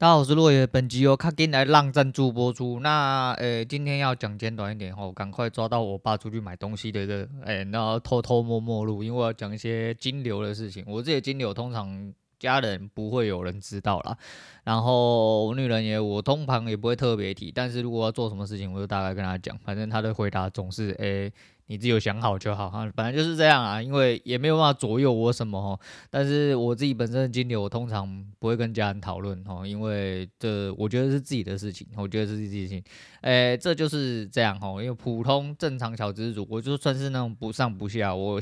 [0.00, 0.64] 大家好，我是洛爷。
[0.64, 2.78] 本集由卡金来浪赞助播出。
[2.78, 10.84] 那呃，今天要讲简短一点吼，赶快抓到我爸出去买东西的一个，哎，然后偷偷摸摸录，因为我要讲一些金流的事情。
[10.86, 14.16] 我这些金流通常家人不会有人知道啦，
[14.62, 21.28] 然后我女人也我通常也不会特别提，但是如果要做什么事情，我就大概跟她讲，反正她的回答总是哎。
[21.68, 25.80] 你自己有想好就好哈，本来就是这样啊，因为也没有办法左右我什么哈。
[26.10, 32.82] 但是我自己本身的经历，我通常不会跟家人讨论哈，因为这我觉得是自己的事情，我觉得是自己的事情。
[33.20, 38.40] 诶，这就是这样哈，因为普通正常小资族，我就算是那种不上不下，我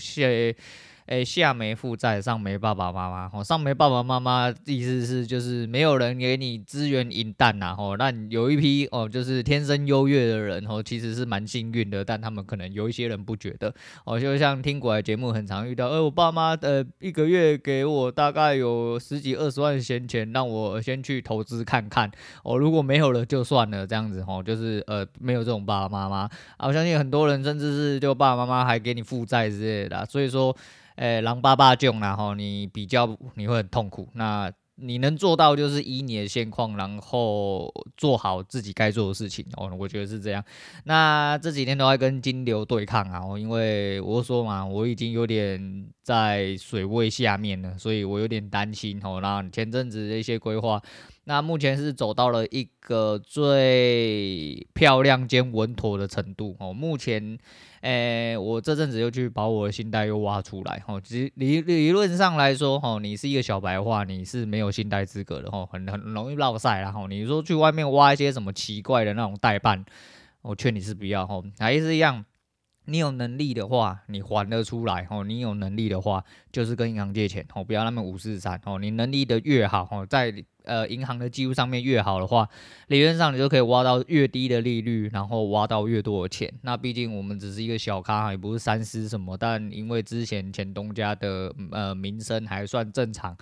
[1.07, 1.17] 谢。
[1.17, 3.31] 诶，下没负债，上没爸爸妈妈。
[3.33, 7.75] 哦，上没爸爸妈妈，意思是就是没有人给你资源引弹呐。
[7.77, 12.05] 吼，那有一批哦，就是天生优越的人，吼，其实是蛮幸运的。
[12.05, 13.73] 但他们可能有一些人不觉得。
[14.05, 22.11] 哦，就像听过来节目，很常遇到，呃，我爸妈呃一个月给我大概有十几二十万闲钱，让我先去投资看看。
[22.43, 24.23] 哦，如果没有了就算了，这样子。
[24.25, 26.17] 吼，就是呃没有这种爸爸妈妈。
[26.57, 30.05] 啊，我相信很多人甚至是就爸爸妈妈还给你负债之类的。
[30.07, 30.57] 所以说。
[30.97, 34.09] 诶，狼爸爸囧，然后你比较你会很痛苦。
[34.15, 39.75] 那你能做到就是以你的现况，然后做好自己该做的事情哦。
[39.79, 40.45] 我觉得是这样。
[40.85, 49.19] 那这几天都在跟金流对抗啊，因为我说嘛，我已经有点在水位下面了，所以我有点担心哦。
[49.23, 50.83] 那前阵子的一些规划，
[51.25, 56.73] 那目前是走到了一个最漂亮兼稳妥的程度哦。
[56.73, 57.39] 目前。
[57.87, 69.85] 诶、我这阵子又去把我的信贷又挖出来，吼，其实理理论上来说，吼，你是一个小白话，你是没有信贷资格的，吼，很很容易落赛啦，吼，你说去外面挖一些什么奇怪的那种代办，
[70.43, 72.25] 我劝你是不要，吼，还是一样。
[72.87, 75.23] 你有能力的话，你还得出来哦。
[75.23, 78.79] 你有能力的话，就是跟银行借钱哦，不要那么五四三哦。
[78.79, 80.33] 你能力的越好哦，在
[80.65, 82.49] 呃银行的记录上面越好的话，
[82.89, 86.53] 理论上你就可以挖到越低的利率，然后挖到越多的钱。
[86.63, 93.37] 那毕竟我们只是一个小咖，也不是三思什么，但因为之前前东家的呃名声还算正常。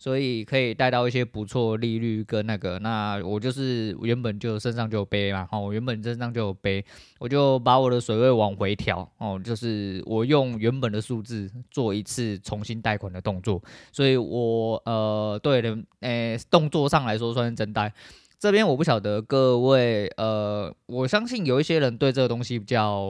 [0.00, 6.84] 所以可以贷到一些不错利率跟那个，那我就是原本就身上就有背嘛，哦，我原本身上就有背，
[7.18, 13.60] 我就把我的水位往回调，哦，就是我用原本的数字做一次重新贷款的动作，
[13.90, 17.92] 所以我呃对的，诶、动作上来说算是真贷。
[18.38, 23.04] 这边我不晓得各位，呃，我相信有一些人对这个东西比较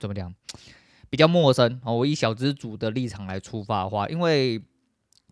[0.00, 0.34] 怎么讲，
[1.08, 1.94] 比较陌生哦。
[1.94, 4.60] 我以小资主的立场来出发的话，因为。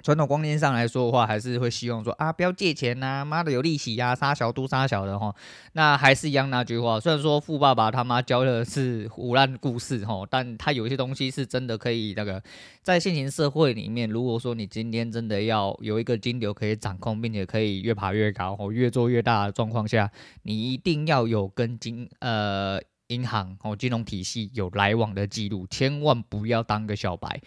[0.02, 5.34] 传统观念上来说的话，还是会希望说啊，不要借钱呐、啊，妈的有利息呀、啊，杀小都杀小的哈。
[5.74, 12.42] 那还是一样那句话，虽然说富爸爸他妈教的是唬烂故事哈，但他有一些东西是真的可以那个，
[12.82, 20.10] 在现行社会里面，如果说你今天真的要有一个金流可以掌控，并且可以越爬越高哦，越做越大的状况下，
[20.42, 27.40] 你一定要有跟金呃银行哦金融体系有来往的记录，千万不要当个小白。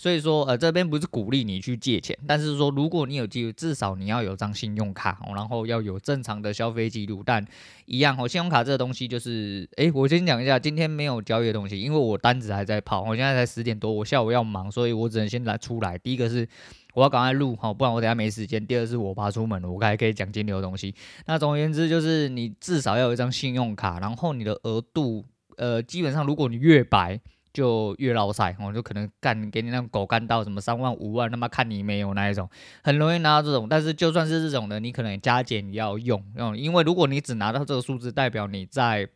[0.00, 7.22] 所以说，呃，这边不是鼓励你去借钱，但是说，如果你有机会，至少你要有张信用卡，然后要有正常的消费记录。
[7.22, 7.46] 但
[7.84, 15.98] 一样，哦，信用卡这个东西就是，诶，我先讲一下，今天没有交易的东西，因为我单子还在跑，我现在才十点多，我下午要忙，所以我只能先来出来。
[15.98, 16.48] 第一个是
[16.94, 18.66] 我要赶快录，好，不然我等下没时间。
[18.66, 20.94] 第二是我爸出门了，我还可以讲金流的东西。
[21.26, 25.26] 那总而言之，就是你至少要有一张信用卡，然后你的额度，
[25.58, 27.20] 呃，基本上如果你越白。
[27.52, 32.48] 就越捞塞，我就可能干给你那种狗干到什么三万五万，他妈看你没有那一种，
[32.84, 33.68] 很容易拿到这种。
[33.68, 39.08] 但是就算是这种的，你可能加减也要用，用，因为如果你只拿到这个数字，代表你在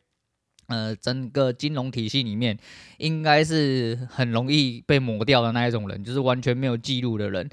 [0.66, 2.58] 呃整个金融体系里面
[2.98, 7.48] 应该是很容易被抹掉的那一种人，就是完全没有记录的人。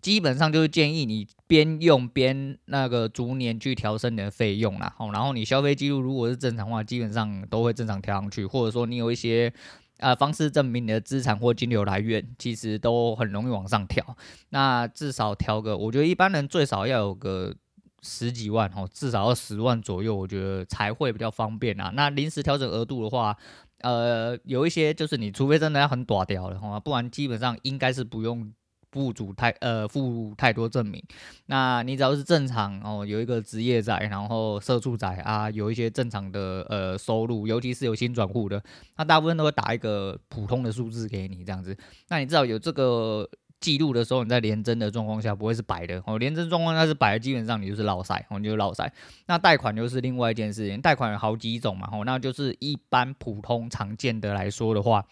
[0.00, 4.92] 基本上就是建议你边用边那个逐年去调升你的费用啦。
[5.12, 9.52] 然后你消费记录如果是正常的话，基本上都会正常调上去，或者说你有一些。
[10.02, 14.04] 啊、方式证明你的资产或金流来源，其实都很容易往上调。
[14.50, 17.54] 那至少调个，我觉得一般人最少要有个
[18.02, 21.92] 十几万哦，至少要十万左右，我觉得才会比较方便啊。
[21.94, 23.36] 那临时调整额度的话，
[23.78, 28.52] 呃，有一些就是你除非真的要很短条的话，不然基本上应该是不用。
[28.92, 31.02] 不足太呃附太多证明，
[31.46, 38.62] 那你只要是正常哦，有一个职业仔，然后社畜仔啊，有一些正常的呃收入，尤其是有新转户的，
[38.98, 41.74] 那大部分都会打一个普通的数字给你这样子。
[42.10, 43.26] 那你至少有这个
[43.60, 48.92] 记录的时候，你在联征的状况下不会是白的哦，联征状况下是白的，基本上你就是落赛哦，你就是落赛。
[49.26, 55.02] 那贷款又是另外一件事情，贷款有好几种嘛，哦，那就是一般普通常见的来说的话。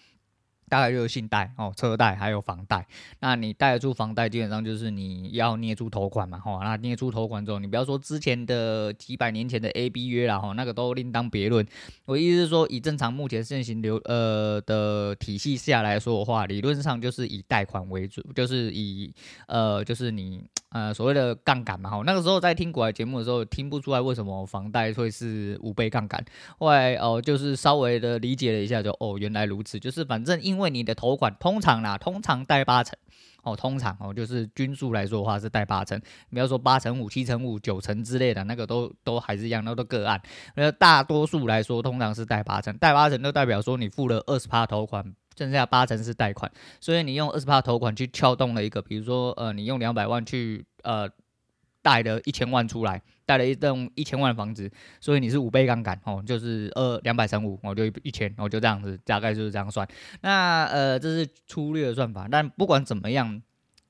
[0.70, 2.86] 大概就是信贷哦，车贷还有房贷。
[3.18, 6.58] 那你贷得出房贷，基本上就是你要捏住头款嘛，吼。
[6.62, 11.66] 那捏住头款之后，你不要说之前的几百年前的 A B 约啦，吼，那个都另当别论。
[12.06, 19.12] 我意思是说，以正常目前现行流呃的体系下来说的话，理论上就是以贷款为主，就是以
[19.48, 22.04] 呃就是你呃所谓的杠杆嘛，吼。
[22.04, 26.24] 那个时候在听国外节目的时候，听不出来为什么房贷会是五倍杠杆。
[26.60, 30.60] 后来哦，就是稍微的理解了一下就，哦原来如此，就是反正因为。
[30.60, 32.94] 因为你的头款通常啦，通常贷八成
[33.42, 40.20] 哦，通常哦，就是均数来说的话是贷八成，不要说八成五、七成五、九成之类的，那个都都还是一样，那都个案。
[40.54, 45.02] 那大多数来说，通常是贷八成，贷八成就代表说你付了二十趴头款，
[45.40, 46.48] 剩下八成是贷款，
[46.80, 51.10] 所以你用二十趴头款去撬动了一个，比如说呃，你用两百万去呃。
[51.82, 54.70] 贷了一千万出来，贷了一栋一千万的房子，
[55.00, 59.88] 所以你是五倍杠杆哦，就是二两百乘五，我就一千，我就这样子，大概就是这样算。
[60.20, 63.40] 那呃，这是粗略的算法，但不管怎么样。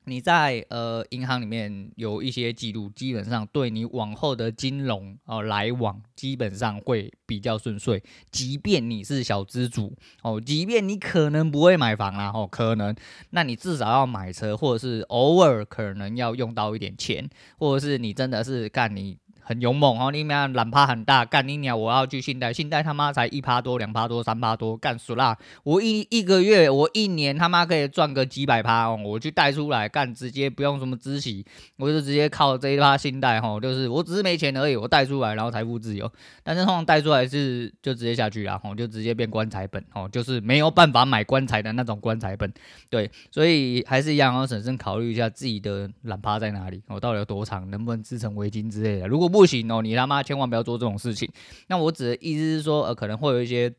[0.05, 8.03] 你在呃银行里面有一些记录，基本上对你往后的金融哦、来往，基本上会比较顺遂。
[8.31, 12.95] 即便你是小资主哦，即便你可能不会买房啦哦，可能，
[13.31, 19.19] 那你至少要买车，或者是偶尔可能要用到一点钱，或者是你真的是干你。
[19.51, 21.75] 很勇猛哦，你们懒趴很大，干你鸟！
[21.75, 25.37] 我要去信贷，信贷他妈才一趴多、两趴多、三趴多，干死啦！
[25.65, 31.45] 我一一个月，我一年他妈可以赚个几百趴哦，我去贷出来干，直接不用什么资息，
[31.79, 36.09] 我就直接靠这一趴信贷哈，就是我只是没钱而已，我贷出来，然后财富自由。
[36.45, 42.49] 但是通常贷出来是就直接下去了吼，就直接变棺材本哦，就是没有办法买棺材的那种棺材本。
[42.89, 49.09] 对，所以还是一样，要审慎考虑一下自己的懒趴在哪里，我到底有多长，能不能织成围巾之类的。
[49.09, 51.27] 如果不不行哦，你他妈千万不要做这种事情。
[51.69, 53.73] 那我指的意思是说，呃，可能会有一些。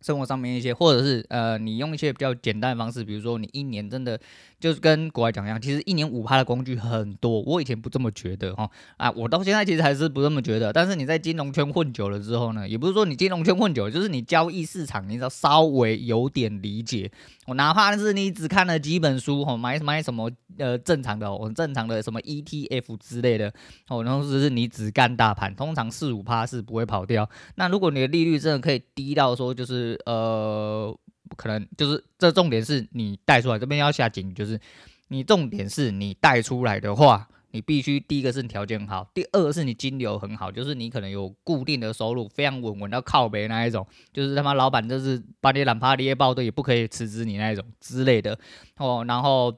[0.00, 4.20] 生活上面一些，或者是呃，你用一些比较简单的方式，比如说你一年真的
[4.64, 7.42] 就是跟国外讲一样，其实一年五趴的工具很多。
[7.42, 8.66] 我以前不这么觉得哈
[8.96, 10.72] 啊，我到现在其实还是不这么觉得。
[10.72, 17.12] 但是你在金融圈混久了之后呢，也不是说你金融圈混久了，就是你交易市场，你只要稍微有点理解。
[17.44, 23.52] 我哪怕是你只看了几本书，哦，买买什么呃正常的，我正常的什么 ETF 之类的，
[23.90, 27.28] 哦，然后是你只干大盘，通常四五趴是不会跑掉。
[27.56, 30.00] 那如果你的利率真的可以低到说就是。
[30.06, 30.98] 呃，
[31.34, 34.60] 可能就是这重点是你带出来，这边要下警，就是
[35.08, 48.38] 你重点是你带出来的话，你必须第一个是条件好，第二是你金流很好，就是你可能有固定的收入，非常稳稳到靠北那一种，就是他妈老板就是把你懒趴捏爆都也不可以辞职你那一种之类的
[48.76, 49.54] 哦，然后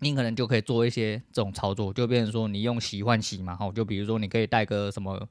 [0.00, 5.28] 你可能就可以做一些这种操作，就变成说你用洗换洗嘛，哦，就比如说你可以带个什么。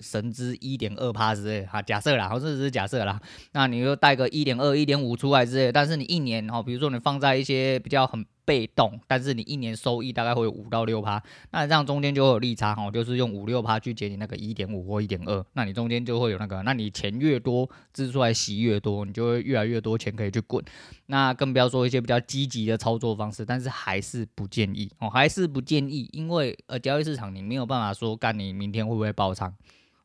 [0.00, 3.20] 神之一点二趴之类，哈，假设啦，好，这只是假设啦，
[3.52, 20.64] 那你就带个一点二、一点五出来之类，但是你一年哈，比如说你放在一些比较很被动，但是你一年收益大概会有五到六趴，那这样中间就会有利差哈，就是用五六趴去减你那个一点五或一点二，那你中间就会有那个，那你钱越多，支出来息越多，你就会越来越多钱可以去滚，
[21.06, 29.54] 那更不要说一些比较积极的操作方式，但是还是不建议哦，还是不建议，因为呃交易市场你没有办法说干你明天会不会爆仓。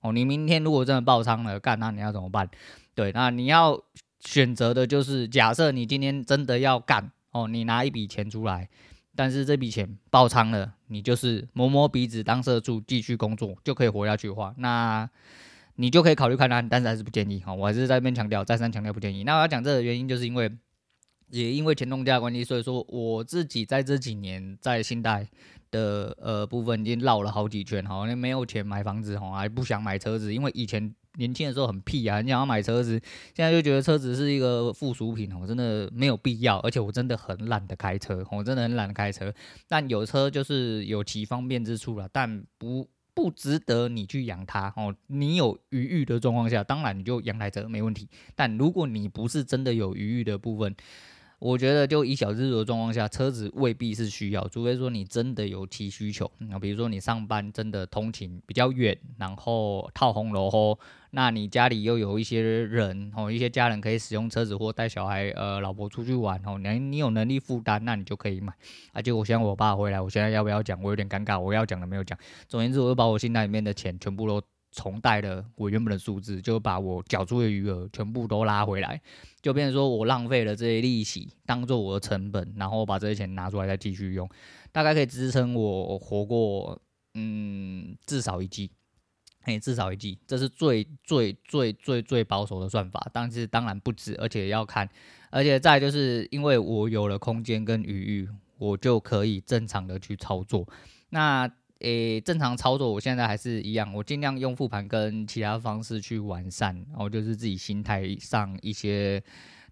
[0.02, 2.50] 哦，你明天如果真的爆仓了，干，那你要怎么办？
[2.96, 3.78] 对，那你要
[4.22, 8.70] 选择的就是，假设你今天真的要干，哦，你拿一笔钱出来，
[9.16, 15.10] 但是这笔钱爆仓了，你就是摸摸鼻子当社畜，继续工作就可以活下去的话，那
[15.76, 17.40] 你就可以考虑看看，但是还是不建议。
[17.40, 19.24] 哈，我还是在这边强调，再三强调不建议。
[19.24, 20.52] 那我要讲这个原因，就是因为
[21.30, 25.28] 也因为钱东家的关系，所以说我自己在这几年在信贷。
[25.72, 33.00] 的呃部分已经绕了好几圈，好像没有钱买房子，哈，还不想买车子，因为以前年轻的时候很屁啊，很想要买车子，
[33.36, 39.32] 现在就觉得车子是一个附属品，我真的没有必要，而且我真的很懒得开车，我真的很懒得开车，
[39.68, 50.76] 但有车就是有其方便之处了，但不不值得你去养它，哦，你有余裕的状况下，当然你就养台车没问题，但如果你不是真的有余裕的部分。
[51.40, 56.30] 我觉得，就以小资族的状况下，车子未必是需要，除非说你真的有其需求。
[56.38, 60.78] 那比如说你上班真的通勤比较远，然后套红楼吼，
[61.12, 68.52] 那你家里又有一些人哦，一些家人可以使用车子或带小孩、呃老婆出去玩哦，你你有能力负担，那你就可以买。
[68.92, 70.78] 而且我现在我爸回来，我现在要不要讲？
[70.84, 72.18] 我有点尴尬，我要讲的没有讲。
[72.50, 74.42] 总而言之，我就把我信贷里面的钱全部都。
[74.72, 79.02] 重贷了我原本的数字，就把我缴出的余额全部都拉回来，
[79.42, 84.30] 就变成说我浪费了这些利息当做我的成本，然后把这些钱拿出来再继续用，
[84.72, 86.80] 大概可以支撑我活过
[87.14, 88.72] 嗯至少一季。
[89.44, 93.10] 哎，至少一季，这是最最最最最保守的算法。
[93.14, 94.88] 但是当然不止，而且要看，
[95.32, 100.68] 而且再就是因为我有了空间跟余裕，我就可以正常的去操作。
[101.10, 101.50] 那
[101.80, 109.24] 诶，正常操作，我现在还是一样，我尽量用复盘跟其他方式去完善，然后就是自己心态上一些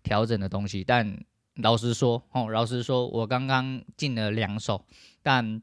[0.04, 0.84] 调整的东西。
[0.84, 1.18] 但
[1.56, 4.86] 老实说，哦，老实说，我刚刚进了两手，
[5.22, 5.62] 但。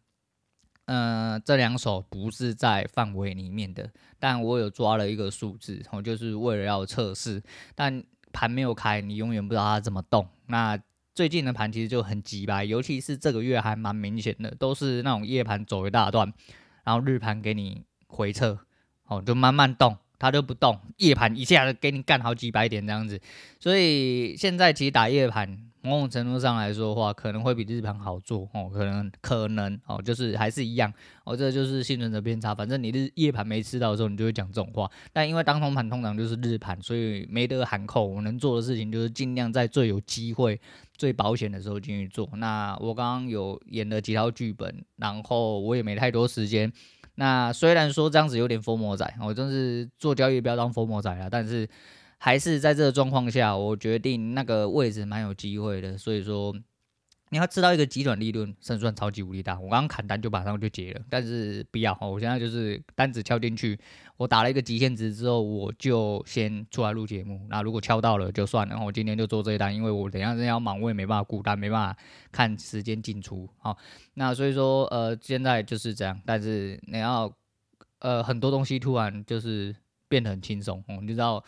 [0.87, 7.43] 嗯、这两手不是在范围里面的，但我有抓了一个数字，我就是为了要测试。
[7.75, 10.29] 但盘没有开，你永远不知道它怎么动。
[10.49, 10.79] 那
[11.15, 16.33] 最近的盘其实就很急吧，尤其是这个月还蛮明显的，都是那种夜盘走一大段，
[16.85, 18.59] 然后日盘给你回撤，
[19.07, 23.21] 哦，就慢慢动，它就不动，夜盘一下子给你干好几百点这样子。
[23.61, 25.71] 所以现在其实打夜盘。
[25.85, 30.91] 某种程度上来说的话，可能会比日盘好做哦，可能可能哦，就是还是一样
[31.25, 32.55] 哦，这就是幸存者偏差。
[32.55, 34.91] 反正你日夜盘没吃到的时候，你就会讲这种话。
[35.13, 38.07] 但因为当冲盘通常就是日盘，所以没得喊扣。
[38.07, 40.59] 我能做的事情就是尽量在最有机会、
[40.97, 42.27] 最保险的时候进去做。
[42.37, 46.73] 那我刚刚有演了几套剧本，然后我也没太多时间。
[47.17, 51.69] 那虽然说这样子有点疯魔仔，我真是做交易不要当疯魔仔了，但是。
[52.19, 56.55] 还是在这个状况下，我决定那个位置蛮有机会的，所以说
[57.31, 59.59] 你要知道一个极短利润胜算超级无敌大。
[59.59, 63.79] 我刚刚砍单就马上就结了，但是不要，我现在就是单子敲进去，
[64.17, 67.45] 我打了一个极限值之后，我就先出来录节目。
[67.51, 71.99] 那如果敲到了就算了，我今天就做这一单，因为我等下真要忙，我也没办法顾单，没办法
[72.31, 73.49] 看时间进出。
[73.59, 73.77] 好，
[74.15, 77.31] 那所以说呃现在就是这样，但是你要
[77.99, 79.75] 呃很多东西突然就是
[80.09, 81.45] 变得很轻松，你知道。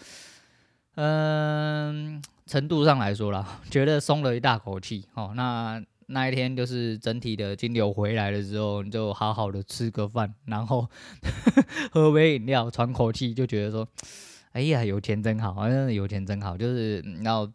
[0.96, 5.04] 嗯，程度上来说啦， 觉得松了一大口气。
[5.14, 10.88] 哦，那那一天就是整体的金流回来的时候，你就好好的吃个饭，然后
[11.92, 13.86] 喝杯饮料，喘口气，就觉得说，
[14.52, 16.56] 哎呀，有钱真好，好像有钱真好。
[16.56, 17.52] 就是然后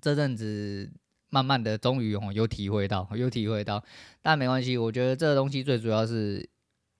[0.00, 0.88] 这阵子
[1.30, 3.82] 慢慢的，终于哦有体会到，有体会到，
[4.22, 6.48] 但没关系，我觉得这个东西最主要是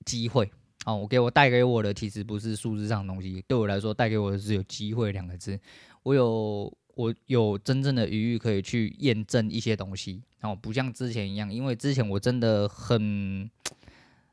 [0.05, 0.51] 机会。
[0.87, 5.59] 哦，我给我带给我的其实不是数字上的东西，对我来说带给我的是有机会两个字。
[6.05, 13.51] 我有我有真正的余裕可以去验证一些东西，然后不像之前一样，因为之前我真的很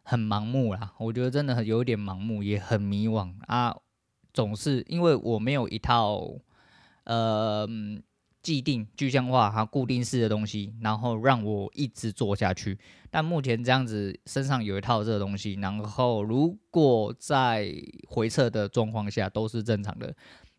[0.04, 3.76] 很盲目啦，我觉得真的很有一点盲目，也很迷惘啊，
[4.32, 6.22] 总是因为我没有一套
[7.06, 7.68] 呃。
[8.44, 12.78] 既定具象化哈固定式的东西，然后让我一直做下去。
[13.10, 17.74] 但目前这样子身上有一套这个东西，然后如果在
[18.08, 20.14] 回撤的状况下都是正常的，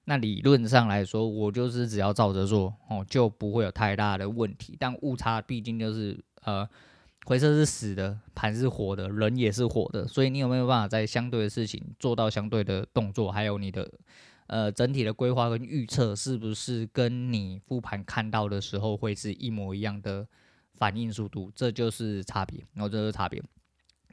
[0.07, 4.77] 那理论上来说，我就是只要照着做哦，就不会有太大的问题。
[4.81, 6.67] 但误差毕竟就是呃，
[7.27, 13.91] 回撤是死的，盘是活的，人也是活的，所以你有没有办法在相对的事情做到相对的动作，还有你的。
[14.47, 20.27] 呃，整体的规划跟预测是不是跟你复盘看到的时候会是一模一样的
[20.75, 21.51] 反应速度？
[21.55, 23.43] 这就是差别，然后这是差别。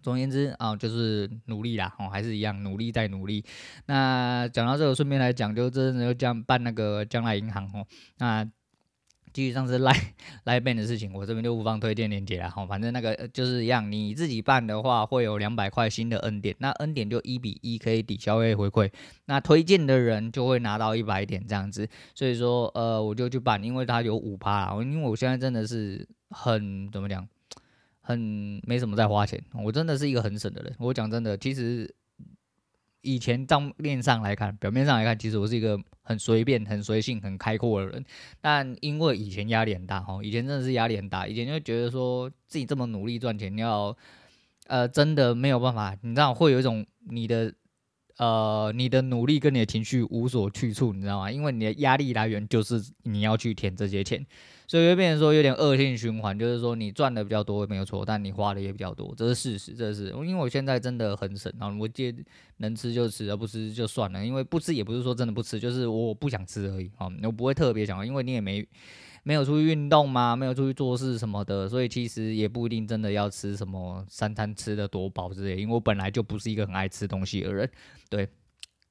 [0.02, 3.44] 总而言之啊，就是努力啦，哦，还是一样努力再努力。
[3.86, 7.86] 那讲到这个，顺便来讲，就真的就这样办那个将来银行哦，
[8.18, 8.50] 那。
[9.34, 9.92] 基于上次赖
[10.44, 12.50] 赖办的事情，我这边就无妨推荐链接啦。
[12.50, 18.92] 好，反正那个就是一样，你自己办的话会有两百块新的 N 点，那 N 点就一比一可以抵消费回馈，
[19.26, 21.88] 那推荐的人就会拿到一百点这样子。
[22.14, 27.28] 所以说，呃，我就去办，因为它有五趴，因为我现在真的是很怎么讲，
[28.02, 30.76] 很没什么在花钱，我真的是一个很省的人。
[30.80, 31.94] 我讲真的，其实。
[33.02, 38.04] 以前账面上来看，表面上来看，其实我是一个很随便、很随性、很开阔的人。
[38.40, 41.28] 但因为以前压力很大，哈，以前真的是压力很大。
[41.28, 43.96] 以前就觉得说自己这么努力赚钱，要
[44.68, 47.54] 呃真的没有办法，你知道会有一种你的
[48.18, 51.32] 呃你的努力跟你的情绪无所去处，你知道吗？
[51.32, 54.26] 因为你的压力来源就是你要去填这些钱。
[54.72, 62.16] 所以会变成说有点恶性循环，就是说你赚的比较多没有错，但你花的也比较多，这是事实，这是因为我现在真的很省啊，我借
[62.60, 68.66] 能吃就吃，而不吃就算了，因为不吃也不是说真的不吃，就是我不想吃而已啊，我不会特别想，因为你也没
[69.24, 77.70] 没有出去运动嘛，没有出去做事什么的，所以其实也不一定真的要吃什么三餐吃的多饱之类，因为我本来就不是一个很爱吃东西的人，
[78.10, 78.26] 对。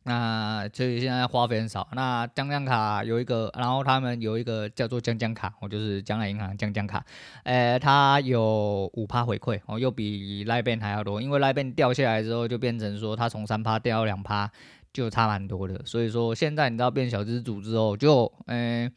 [0.03, 1.87] 那所以现在花费很少。
[1.93, 7.05] 那将将卡有一个，然后他们有一个叫做将将卡，我就是将来银行将将卡，
[7.45, 11.21] 呃，它有五趴回馈，哦，又比 LINE Bank 还要多。
[11.21, 14.51] 因为 LINE Bank 掉下来之后，就变成说它从三趴掉到两趴，
[14.91, 15.79] 就差蛮多的。
[15.85, 18.91] 所以说现在你知道变小资主之后，就呃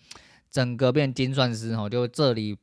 [0.50, 2.57] 整个变精算师哦，就这里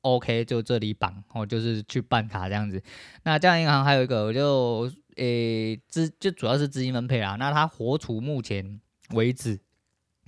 [0.00, 2.82] OK，就这里绑哦，就是去办卡这样子。
[3.22, 4.90] 那将来银行还有一个，我就。
[5.18, 7.36] 诶资就主要是资金分配啦。
[7.36, 9.60] 那他活储目前为止。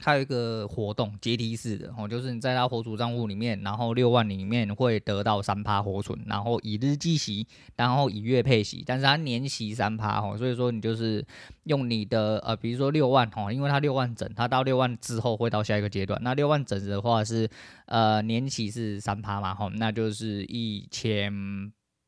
[0.03, 11.23] 它有一个活动阶梯式的哦，就是你在他活储账户里面，然后六万里面会得到三趴活存，然后以日计息，然后以月配息，但是它年息三趴哦，所以说你就是
[11.65, 17.47] 用你的呃，比如说六万哦，因为它六万整，它到六万之后会到下一个阶段，那六万整的话是
[17.85, 21.31] 呃年息是三趴嘛，吼，那就是一千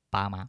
[0.08, 0.48] 八嘛。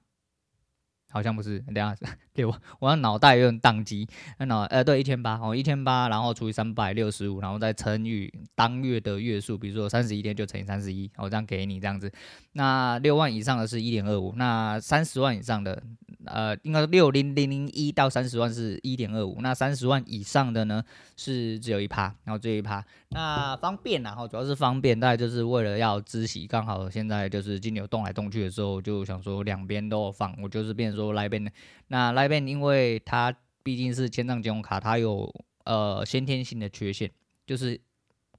[1.14, 1.96] 好像不是，等下
[2.34, 4.08] 给我，我的脑袋有点宕机。
[4.40, 12.12] 那脑呃，对，一千八哦，一千八，然后除以三百六十五，然后再乘以当月的月数，比如说三十一天就乘以三十一，我这样给你这样子。
[12.54, 15.82] 那六万以上的是一点二五，那三十万以上的。
[16.26, 20.84] 呃，应该是六零零零一到三十万是一点二五，那三十万以上的呢
[21.18, 22.84] 是只有一趴，然后只有一趴。
[23.10, 31.50] 那方便然后主要是方便，大概就是为了要孳息，刚好现在就是金牛动来动去的时候，就想说两边都有放，我就是变成说 LINE Bank，
[31.88, 35.34] 那 LINE Bank 因为它毕竟是千账金融卡，它有
[35.66, 37.12] 呃先天性的缺陷，
[37.46, 37.80] 就是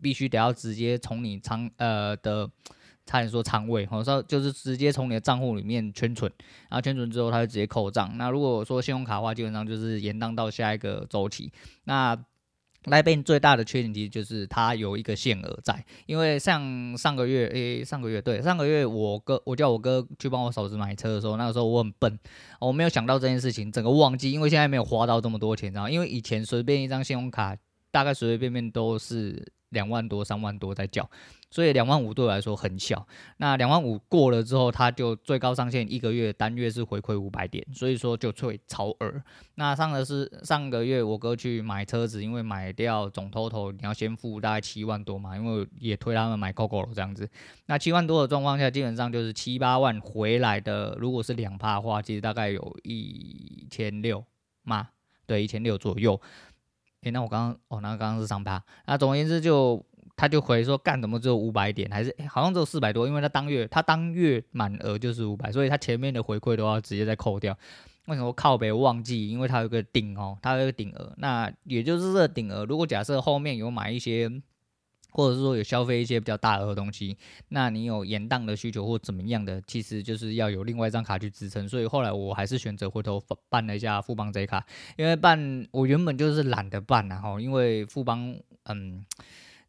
[0.00, 2.50] 必须得要直接从你仓呃的。
[3.06, 6.30] 差点说仓位，我说就是直接从你的账户里面圈存，
[6.70, 8.16] 然后圈存之后，它就直接扣账。
[8.16, 11.52] 那如果说信用卡的话，基本上就是延宕到下一个周期。
[11.84, 12.16] 那
[12.84, 22.18] LINE Bank 最大的缺点其实就是它有一个限额在，因为像上个月，诶、上个月对，上个月我哥，我叫我哥去帮我嫂子买车的时候，那个时候我很笨，
[22.60, 27.56] 我没有想到这件事情，整个忘记，因为现在没有花到这么多钱，然后因为以前随便一张信用卡，
[27.90, 31.08] 大概随随便便都是两万多、三万多在缴。
[31.54, 33.06] 所以两万五对我来说很小，
[33.36, 39.22] 那两万五过了之后，它就最高上限一个月单月是回馈五百点，所以说就会超额。
[39.54, 47.30] 那上个是上个月我哥去买车子，因为买掉总 total 你要先付大概七万多嘛，因为也推他们买 Gogoro 这样子。
[47.66, 54.24] 那七万多的状况下，基本上就是七八万回来的，如果是两趴的话，其实大概有一千六
[54.64, 54.88] 嘛，
[55.24, 56.20] 对，一千六左右。
[57.02, 58.60] 诶、欸，那我刚刚哦，那刚刚是三趴。
[58.86, 59.80] 那总而言之就。
[60.16, 67.58] 他就回说，干怎么只有五百点，还是、好像只有四百多，因为他当月他当月满额就是五百，所以他前面的回馈都要直接再扣掉。
[68.06, 69.28] 为什么靠北忘记？
[69.28, 72.64] 因为他有个顶哦，他有个顶额，那也就是这个顶额。
[72.64, 74.30] 如果假设后面有买一些，
[75.10, 81.68] 或者是说有消费一些比较大额的东西，那你有延宕的需求或怎么样的，其实就是要有另外一张卡去支撑。
[81.68, 84.64] 所以后来我还是选择回头办了一下富邦这一卡，
[84.96, 89.04] 因为办我原本就是懒得办然后因为富邦嗯。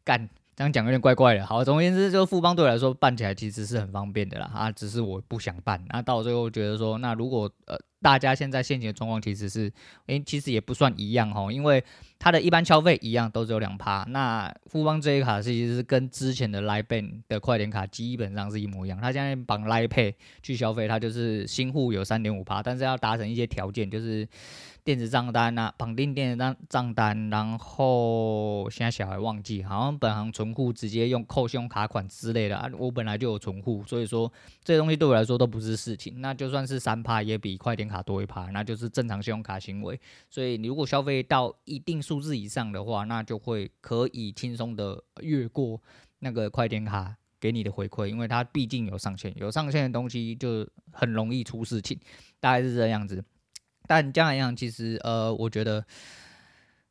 [0.06, 1.44] 干，这样讲有点怪怪的。
[1.44, 4.50] 好，总而言之，就富邦对我来说办起来其实是很方便的啦。
[4.54, 5.78] 啊，只是我不想办。
[5.90, 9.70] 那到最后觉得说，那如果呃大家现在现行的状况其实是，
[10.06, 11.84] 诶、其实也不算一样齁，因为
[12.18, 14.02] 它的一般消费一样都只有两趴。
[14.08, 18.98] 那富邦这一卡其实是跟之前的 LINE Bank 的快点卡基本上是一模一样。
[18.98, 24.26] 它现在绑 LINE Pay 去消费，它就是新户有三点五趴，但是要达成一些条件，就是。
[24.86, 32.70] 电子账单啊，绑定电子账账单，然后现在小孩忘记，好像本行存户直接用扣信用卡款之类的啊。
[32.78, 36.20] 我本来就有存户，所以说这些东西对我来说都不是事情。
[36.20, 40.00] 那就算是三趴，也比快点卡多一趴，那就是正常信用卡行为。
[40.30, 45.82] 所以你如果消费到一定数字以上的话，那就会可以轻松的越过
[46.20, 51.98] 那个快点卡给你的回馈，因为它毕竟有上限，有上限的东西就很容易出事情，
[52.38, 53.24] 大概是这样子。
[53.86, 55.84] 但将来一样，其实呃，我觉得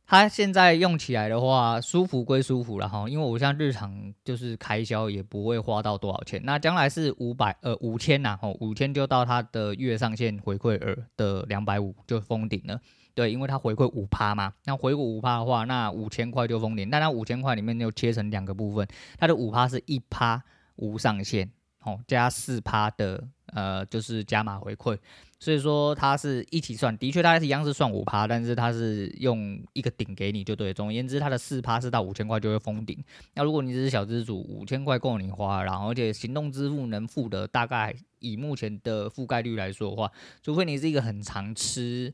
[0.08, 3.10] 它现在用起来的话，舒服归舒服了哈。
[3.10, 6.39] 因为我像日常就是开销也不会花到多少钱。
[6.43, 12.79] 那将来是五百呃五千呐，吼五千就到它的月上限回馈额的两百五就封顶了。
[13.15, 16.89] 对，因为它回馈五趴嘛，那回馈五趴的话，那五千块就封顶。
[16.89, 20.43] 但它五千块里面又切成两个部分，它的五趴是一趴
[20.75, 21.49] 无上限，
[21.84, 24.97] 哦加四趴的呃就是加码回馈。
[25.45, 30.73] 所以说它是一起算，的确它是一样是算五趴，但是它是用一个顶给你就对。
[30.73, 32.97] 总而言之，它的四趴是到五千块就会封顶。
[33.36, 42.12] 那如果你只是小资主，五千块够你花，然后而且行动支付能付的，大概以目前的覆盖率来说的话，除非你是一个很常吃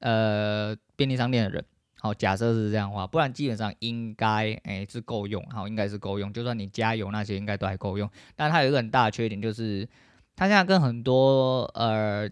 [0.00, 1.64] 呃便利商店的人，
[1.98, 6.30] 好，假设是这样的话，不然基本上应该哎是够用，好，应该是够用。
[6.30, 9.88] 就算你加油那些应该都还够用，但它有一个很大的缺点就是。
[10.40, 12.26] 他现在跟很多呃，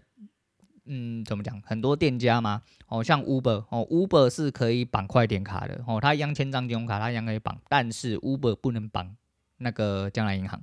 [0.85, 1.61] 嗯，怎么讲？
[1.61, 9.15] 很多店家嘛，哦，像 Uber 哦，Uber 是可以绑快点卡的哦，他一样签帐金融卡，他一样可以绑，但是 Uber 不能绑
[9.57, 10.59] 那个将来银行。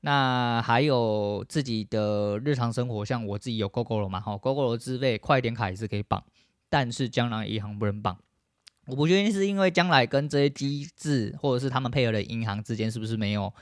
[0.00, 6.24] 那还有自己的日常生活，像我自己有 Gogoro 嘛，哈，Gogoro 资费快点卡也是可以绑，
[6.68, 8.18] 但是江南银行不能绑。
[8.86, 13.54] 我不确定是因为将来跟这些机制，或者是他们配合的银行之间是不是没有。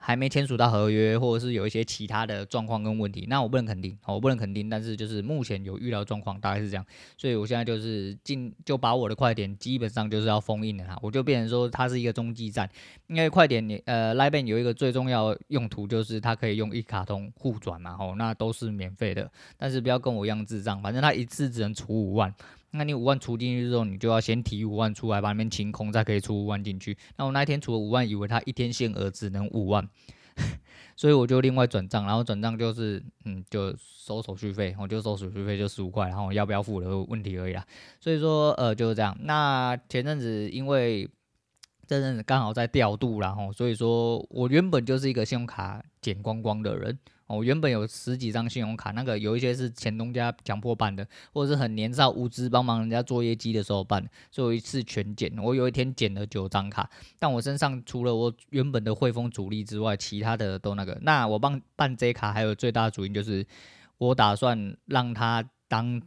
[0.00, 12.68] 还没签署到合约，或者是有一些其他的状况跟问题，那我不能肯定，我不能肯定，但是就是目前有预料状况，大概是这样，所以我现在就是进就把我的快点基本上就是要封印了哈，我就变成说它是一个中继站，
[13.08, 22.32] 因为快点你呃 l i b a n 有一个最重要用途就是它可以用一卡通互转嘛，吼，那都是免费的，但是不要跟我一样智障，反正它一次只能储五万。
[22.72, 26.96] 那你五万出进去之后，你就要先提五万出来，把里面清空，再可以出五万进去。
[27.16, 29.88] 那我那一天除了五万，以为他一天限额只能五万，
[30.94, 37.64] 所以我就另外转账，然后转账就是嗯，就收手续费，我就收手续费就十五块，然后要不要付的问题而已啦。
[38.00, 39.16] 所以说呃就是这样。
[39.22, 41.08] 那前阵子因为
[41.86, 46.98] 这阵子刚好在调度，然后所以说我原本就是一个信用卡捡光光的人。
[47.28, 55.32] 我原本有十几张信用卡，那个有一些是前东家强迫办的，或者是很年少无知帮忙人家做业绩的时候办的，所以一次全减。
[55.38, 56.88] 我有一天减了九张卡，
[57.18, 60.98] 但我身上除了我原本的汇丰主力之外，其他的都那个。
[61.02, 63.46] 那我帮办这卡还有最大的主因就是，
[63.98, 66.00] 我打算让他当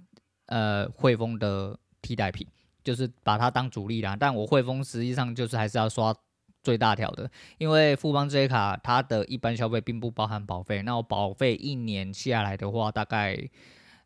[0.47, 2.47] 呃汇丰的替代品，
[2.83, 4.17] 就是把它当主力啦。
[4.19, 6.15] 但我汇丰实际上就是还是要刷。
[6.63, 10.81] 最大条的，因为富邦这些卡，它的一般消费并不包含保费。
[10.83, 13.37] 那我保费一年下来的话，大概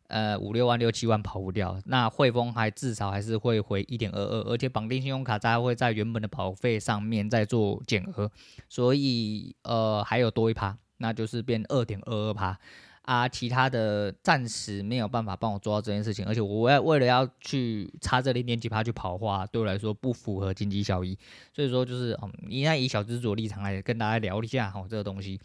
[0.08, 1.78] 呃五六万、六七万跑不掉。
[1.84, 8.30] 那汇丰还至少还是会回一点二二，而且绑定信用卡它会在原本的保费上面再做减额，
[8.68, 12.58] 所以呃还有多一趴，那就是变二点二二趴。
[13.06, 21.16] 啊，其他的暂时没有办法帮我做到这件事情，而且我要为了要去差这零点几趴去跑的话，对我来说不符合经济效益，
[21.54, 25.40] 所以说就是嗯，应该以小资主的立场来跟大家聊一下哈这个东西。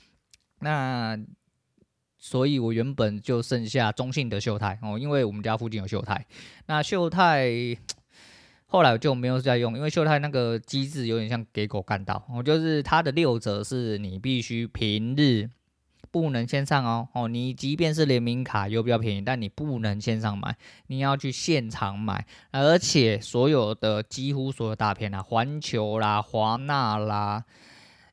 [0.59, 1.15] 那
[2.17, 6.25] 所以，我原本就剩下中信的秀泰哦，因为我们家附近有秀泰。
[6.65, 7.47] 那秀泰
[8.65, 15.47] 后来我就没有再用，因为秀泰那个机制有点像给狗干到，哦，就是它的六折是你必须平日。
[16.11, 20.55] 不能线上哦哦，你即便是联名卡又比较便宜，但你不能线上买，
[20.87, 22.25] 你要去现场买。
[22.51, 27.45] 而且所有的几乎所有大片啊，环球啦、华纳啦，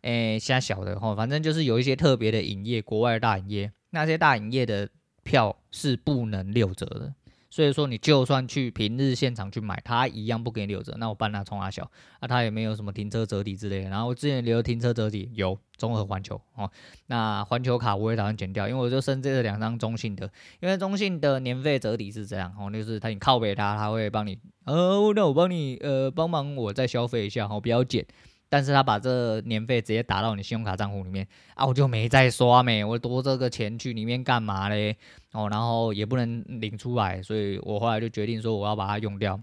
[0.02, 4.88] 诶，瞎小的哈，反正就是有一些特别的影业，国外的大影业，那些大影业的
[5.24, 7.12] 票是不能六折的。
[7.50, 10.94] 所以说，你就算去平日现场去买，他一样不给你留折。
[10.98, 13.90] 那我办那冲阿小，啊，他也没有什么停车折抵之类的。
[13.90, 16.70] 然后我之前留的停车折抵有综合环球哦，
[17.06, 20.30] 那环球卡我也打算剪掉，因为我就剩这两张中信的，
[20.60, 28.06] 因为中信的年费折抵是这样哦，就是他你靠北他，他会帮你，哦，那我帮你呃帮忙我再消费一下哦，不要减。
[28.50, 34.96] 但是他把这年费直接打到你信用卡账户里面啊，我就没再刷没，我多这个钱去里面干嘛嘞？
[35.32, 39.38] 哦，然后也不能领出来，所以我后来就决定说我要把它用掉。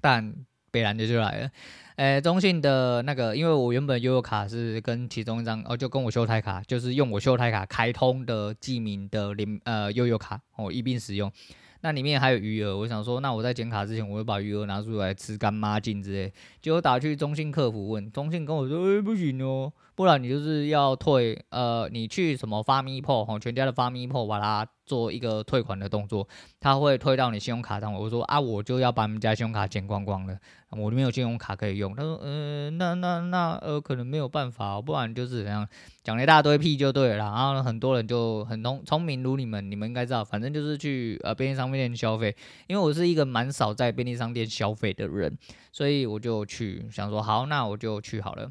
[0.00, 0.34] 但
[0.70, 1.50] 北兰的就来了，
[1.96, 11.30] 诶，中信的那个，因为我原本悠游卡是跟其中一张哦，就跟我秀泰卡，就是用我秀泰卡开通的记名的联呃悠游卡哦一并使用。
[11.82, 16.32] 那里面还有余额，我想说，那我在剪卡之前，我会把余额拿出来吃干抹净之类。
[16.60, 24.68] 结果打去中信客服问，中信跟我说，诶、欸，不行哦，不然你就是要退，呃，你去什么发咪破吼，全家的发咪破把它。
[24.84, 26.28] 做一个退款的动作，
[26.60, 27.94] 他会退到你信用卡上。
[27.94, 30.36] 我说啊，我就要把你们家信用卡剪光光了，
[30.70, 31.94] 我没有信用卡可以用。
[31.94, 35.66] 他说，嗯、呃，那那那呃，可能没有办法，不然就是怎样
[36.02, 37.16] 讲了一大堆屁就对了。
[37.16, 42.34] 然后很多人就很聪聪明如你们，你们应该知道，反正就是去呃便利商店消费。
[42.66, 45.38] 因为我是一个蛮少在便利商店消费的人，
[45.70, 48.50] 所以我就去想说，好，那我就去好了。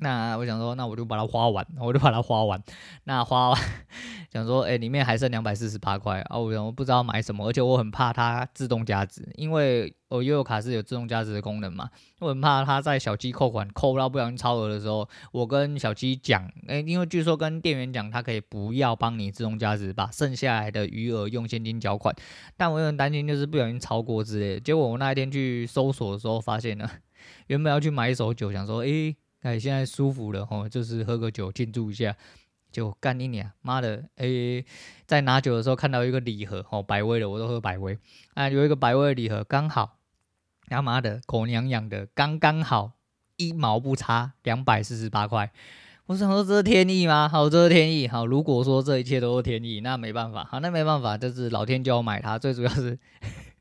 [0.00, 2.60] 那我想说，那我就把它花完，我就把它花完。
[3.04, 3.60] 那花完，
[4.32, 6.38] 想说，哎、欸，里面还剩两百四十八块啊！
[6.38, 11.90] 我我不知道买什么，而且我很怕它自动加值，因为我悠游卡是有自动加值的功能嘛。
[12.20, 22.14] 我很怕它在小鸡扣款扣到不小心超额的时候，我跟小鸡讲，哎、因为据说跟店员讲，他可以不要帮你自动加值，把剩下来的余额用现金缴款。
[22.56, 24.60] 但我有点担心，就是不小心超过之类的。
[24.60, 26.90] 结果我那一天去搜索的时候，发现了，
[27.48, 32.14] 原本要去买一手酒，想说，哎、哎，现在舒服了吼，就是喝个酒庆祝一下，
[32.70, 33.50] 就干一年。
[33.62, 34.62] 妈的，哎、
[35.06, 37.98] 在拿酒的时候看到一个礼盒，吼，百威的，我都喝百威。
[38.34, 39.96] 啊，有一个百威的礼盒，刚好，
[40.68, 42.92] 他妈的，狗娘养的，刚刚好，
[43.36, 45.50] 一毛不差，两百四十八块。
[46.04, 47.26] 我想说这是天意吗？
[47.26, 48.06] 好，这是天意。
[48.06, 50.44] 好，如果说这一切都是天意，那没办法。
[50.44, 52.38] 好，那没办法，就是老天叫我买它。
[52.38, 52.98] 最主要是，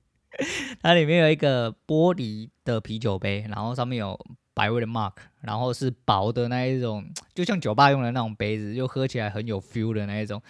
[0.84, 4.20] 它里面有一个玻璃的啤酒杯，然后上面有。
[4.60, 10.42] 百威的 Mark，然后是薄的那一种，就像酒吧用的那种杯子，就喝起来很有 feel 的那一种。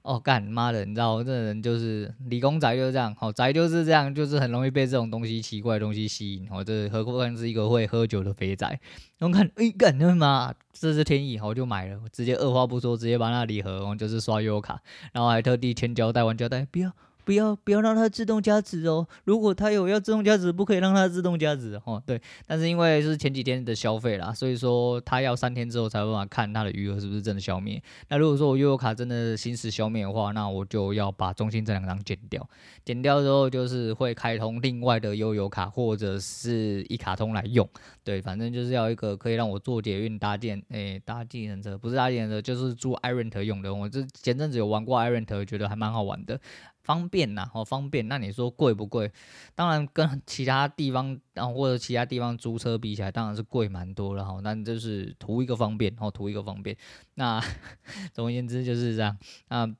[0.00, 6.48] 哦，干妈的，你知道这人就是理工宅就是这样，好宅就是这样，就是很容易被这种东西奇怪的东西吸引。
[6.50, 8.80] 哦，这何况是一个会喝酒的肥宅。
[9.18, 14.80] 我看，哎，干他妈，这是天意，好就买了，直接二话不说，直接把那礼盒，哦就是刷优卡，
[15.12, 16.90] 然后还特地签胶带，玩胶带，不要。
[17.28, 19.06] 不要不要让它自动加值哦！
[19.24, 22.02] 如果它有要自动加值，不可以让它自动加值哦。
[22.06, 27.82] 对，但是因为是前几天的消费啦，所以说它要三天之后才有办法看它的余额是不是真的消灭。
[28.08, 32.48] 那如果说我悠游卡真的行使消灭的话，那我就要把中信这两张剪掉。
[32.82, 37.68] 剪掉之后就是会开通另外的悠游卡或者是一卡通来用。
[38.02, 43.74] 对，反正就是要一个可以让我坐捷运搭电诶搭计程车，不是搭计程车就是租 iRent 用的。
[43.74, 46.40] 我这前阵子有玩过 iRent，觉得还蛮好玩的。
[46.88, 48.08] 方便呐，好方便。
[48.08, 49.12] 那你说贵不贵？
[49.54, 54.40] 当然跟 其他地方，然后或者其他地方租车比起来，当然是贵蛮多了哈。
[54.42, 56.74] 那就是图一个方便，哦，图一个方便。
[57.16, 57.38] 那
[58.14, 59.18] 总而言之就是这样。
[59.48, 59.70] 那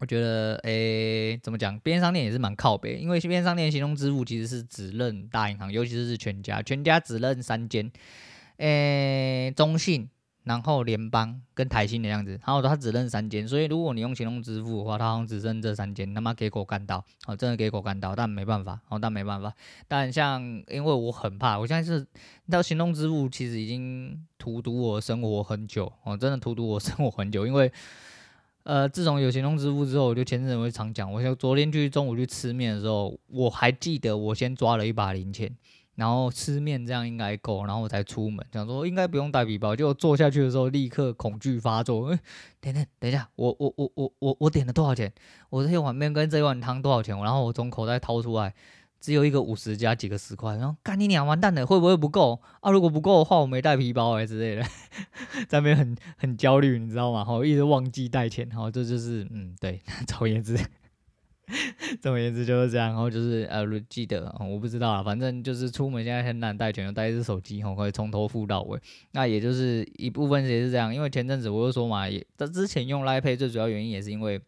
[0.00, 1.78] 我觉得，诶、怎么讲？
[1.78, 7.92] 边商店也是蛮靠北，因为边商店行动支付其实是只认大银行，尤其是全家，全家只认三间，
[8.56, 10.10] 诶、中信。
[10.50, 19.54] 然后联邦跟台新的样子，然后他只认三间，所以如果你用行动支付的话，他好像只认这三间，他妈给狗干到，哦，真的给狗干到，但没办法，哦，但没办法，
[19.86, 27.70] 但像因为我很怕，我现在是，你知道行动支付其实已经荼毒我生活很久，哦，真的荼毒我生活很久，因为，
[28.64, 35.54] 呃，自从有行动支付之后，我就前阵子会常讲，我就昨天去中午去吃面的时候，我还记得我先抓了一把零钱。
[36.00, 39.76] 然后吃面这样应该够，然后我才出门，想说应该不用带皮包。
[39.76, 42.08] 结果坐下去的时候，立刻恐惧发作。
[42.08, 42.18] 哎，
[42.58, 45.12] 等等，等一下，我我我我我我点了多少钱？
[45.50, 47.14] 我这碗面跟这碗汤多少钱？
[47.22, 48.54] 然后我从口袋掏出来，
[48.98, 50.56] 只有一个五十加几个十块。
[50.56, 52.70] 然后干你娘，完蛋了，会不会不够啊？
[52.70, 54.62] 如果不够的话，我没带皮包哎之类的，
[55.48, 57.22] 在那边很很焦虑，你知道吗？
[57.22, 58.50] 好，一直忘记带钱。
[58.52, 60.58] 好，这就是嗯，对，总而言之。
[62.00, 68.78] 总而言之就是这样，然后就是呃，记得我不知道啊，反正就是出门现在很难带全，带一只手机，吼，可以从头付到尾。
[69.12, 74.40] 那也就是一部分也是这样，因为前阵子我就说嘛，也这之前用 Line Pay 最主要原因也是因为。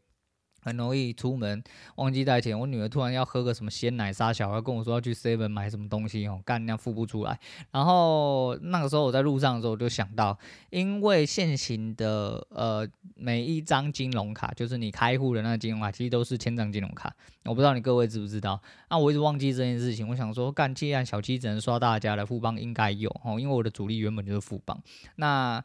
[0.62, 1.62] 很容易出门
[1.96, 7.38] 忘记带钱，我女儿突然要喝个什么鲜奶沙，小孩跟我说要去 Seven 买什么东西哦，干那样付不出来。
[7.72, 10.38] 然后那个时候我在路上的时候，我就想到，
[10.70, 17.12] 因为现行的呃每一张金融卡，就是你开户的那个金融卡，其实都是千张金融卡。
[17.44, 18.60] 我不知道你各位知不知道？
[18.88, 20.08] 那我一直忘记这件事情。
[20.08, 24.80] 我想说，干既然小七只能刷大家的富邦应该有哦，因为我的主力原本就是富邦。
[25.16, 25.60] 那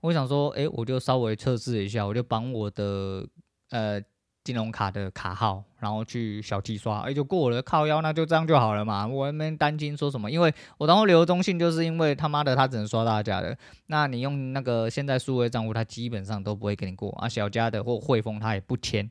[0.00, 3.26] 我想说，哎，我就稍微测试一下，我就绑我的
[3.70, 4.02] 呃。
[4.42, 9.06] 金融卡的卡号，然后去小计刷，哎，就过了，靠腰，那就这样就好了嘛。
[9.06, 13.56] 我没担心说什么，因为我当初留中信，就是因为他妈的他只能刷大家的。
[13.86, 17.28] 那你用那个现在数位账户，他基本上都不会给你过啊。
[17.28, 19.10] 小家的或汇丰他也不签。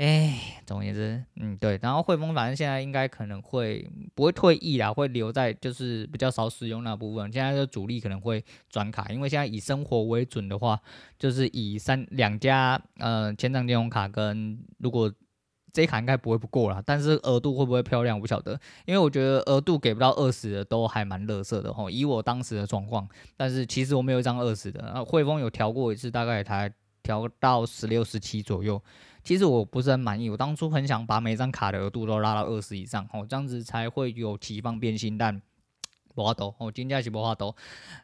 [0.00, 7.30] 哎，总而言之，嗯，对，然后汇丰反正现在应该可能会不会退役啦，会留在就是比较少使用那部分。
[7.30, 10.80] 现在的主力可能会转卡，因为现在以生活为准的话，
[11.18, 15.12] 就是以三两家呃千张金融卡跟如果
[15.70, 21.90] 这一卡应该不会不过啦，但是额度会不会漂亮我不晓得，因为我觉得额度给不到二十的都还蛮垃圾的吼。
[21.90, 28.82] 以我当时的状况，但是其实我没有一张二十的，啊，汇丰有调过一次，大概才调到十六、十七左右。
[29.22, 35.18] 其实我不是很满意，我当初很想把每张卡的额度都拉到二十以上，哦，这样子才会有提方便性。
[35.18, 35.40] 但
[36.14, 37.54] 不花多，哦，金价是不花多，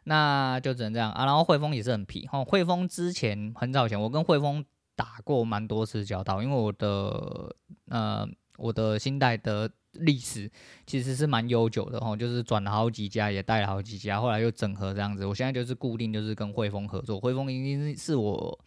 [0.03, 1.25] 那就只能这样啊。
[1.25, 4.63] 然后汇丰也是很皮，哦，汇丰之前很早前我跟汇丰
[4.95, 7.55] 打过蛮多次交道，因为我的
[7.89, 10.51] 呃我的信贷的历史
[10.85, 15.25] 其实是蛮悠久的，哦，就是转了好几家，也带了好几家，后来又整合这样子。
[15.25, 18.59] 我现在就是固定就是跟汇丰合作，汇丰已经是我。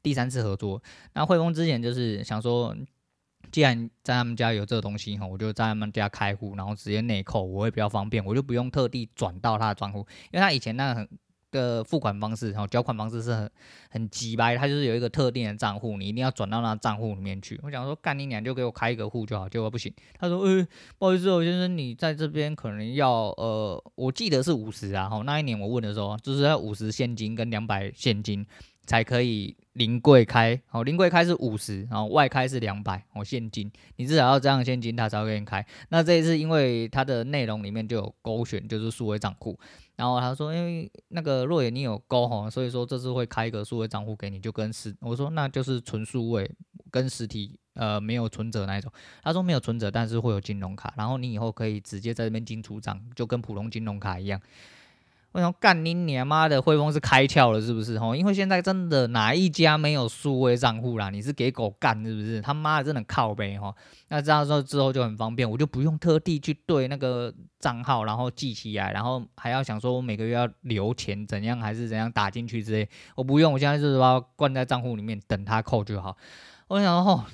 [0.00, 0.80] 第三次合作，
[1.12, 2.74] 那汇丰之前就是想说，
[3.50, 11.08] 既然在他们家有这个东西哈，我就在他们家开户，然后直接内扣，我会比较方便，我就不用特地转到他的账户，因为他以前那个很
[11.50, 13.50] 的付款方式，然后缴款方式是很
[13.90, 17.58] 很机掰，他就是有一个特定的账户，你一定要转到那账户里面去。
[17.62, 19.92] 我想说，干你娘，就给我开一个户就好，结果不行。
[20.18, 20.66] 他说，呃，
[20.98, 28.46] 不好意思哦，先生，你在这边可能要呃，我记得是五十啊，哈，那一年我问的时候，就是要五十现金跟两百现金
[28.86, 29.56] 才可以。
[29.74, 35.64] 临柜开，好，临柜开是五十，然后外开是两百，哦，现金，你至少要这样现金，他才会给你开。
[35.90, 39.56] 那这一次因为它的内容里面就有勾选，就是数位账户，
[39.98, 46.48] 然后他说，因为那个若野你有勾哈，所以说这次会开一个数位账户给你，就跟实，我说那就是纯数位，
[46.90, 48.92] 跟实体呃没有存折那一种。
[49.24, 54.40] 他说没有存折，但是会有金融卡，然后你以后可以直接在这边进出账，就跟普通金融卡一样。
[55.38, 57.96] 我想干你娘妈的，汇丰是开窍了是不是？
[57.96, 61.10] 吼，因为现在真的哪一家没有数位账户啦？
[61.10, 62.40] 你是给狗干是不是？
[62.40, 63.72] 他妈的真的靠北哈。
[64.08, 76.16] 那这样说之后就很方便，我就不用特地去对那个账号，然后记起来，然后还要想说我每个月要留钱怎样还是怎样打进去之类，我不用，我现在就是把它灌在账户里面等它扣就好。
[76.66, 77.24] 我想说，哦，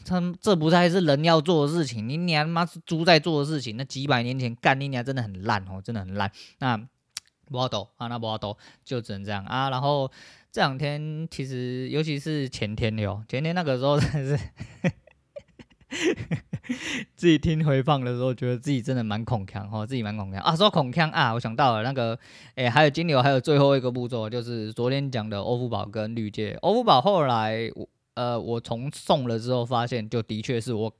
[0.42, 3.78] 这不再是人要做的事情，你娘妈是猪在做的事情。
[3.78, 6.30] 那几百年前干你娘真的很烂哦，真的很烂。
[6.58, 6.78] 那
[7.50, 9.70] 不好抖啊，那不好抖，就只能这样啊。
[9.70, 10.10] 然后
[10.50, 14.44] 这两天其实，尤其是前天哟，前天那个时候真的是
[17.14, 20.56] 自己听回放的时候，觉得自己真的蛮恐强哦，自己蛮恐强啊。
[20.56, 22.18] 说恐强啊，我想到了那个，
[22.54, 26.52] 哎，还有金牛，还有最后一个步骤，就是昨天讲的欧付宝跟绿界。
[26.62, 27.88] 欧付宝后来我。
[28.16, 30.94] 呃，我从送了之后发现，就的确是我，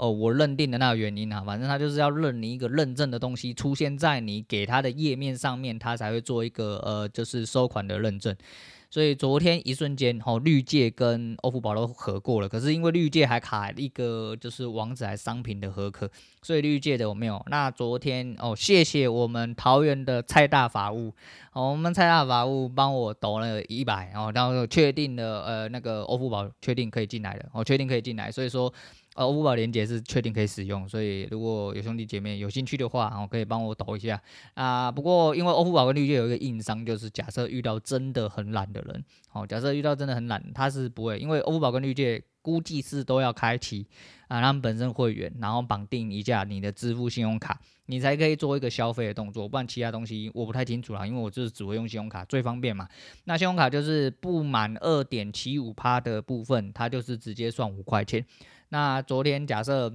[0.00, 8.34] 哦，我认定的那个原因啊，反正他就是要认你一个认证的东西出现在你给他的页面上面，他才会做一个呃，就是收款的认证。
[8.88, 12.48] 所以昨天一瞬间，吼、哦，绿界跟欧付宝都合过了。
[12.48, 16.10] 可是因为绿界还卡一个就是网址还商品的合格，
[16.42, 17.40] 所以绿界的我没有。
[17.50, 21.12] 那昨天哦，谢谢我们桃园的蔡大法务，
[21.52, 28.72] 哦，我们蔡大法务帮我抖了一百，然后确定了呃那个欧付宝确定可以进来了，我、哦、确定可以进来，所以说。
[29.16, 34.20] 呃，欧付宝连接是确定可以使用，所以如果有兄弟姐妹有兴趣的话，哦，可以帮我抖一下
[34.54, 34.90] 啊。
[34.90, 43.84] 不过因为欧付宝跟绿界有一个硬伤，就是假设遇到真的很懒的人，哦，假设遇到真的很懒，他是不会，因为欧付宝跟绿界估计是都要开启
[44.28, 52.88] 啊，他们本身会员，然后绑定一下你的支付信用卡，你才可以做一个消费的动作，不然其他东西我不太清楚啦，因为我就是只会用信用卡最方便嘛。
[53.24, 58.24] 那信用卡就是不满二点七五趴的部分，它就是直接算五块钱。
[58.70, 59.92] 那昨天假设